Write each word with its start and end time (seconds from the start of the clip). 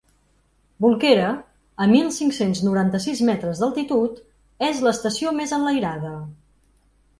Bolquera, 0.85 1.27
a 1.85 1.87
mil 1.91 2.07
cinc-cents 2.15 2.63
noranta-sis 2.69 3.21
metres 3.29 3.61
d’altitud, 3.65 4.19
és 4.71 4.83
l’estació 4.89 5.37
més 5.43 5.57
enlairada. 5.61 6.19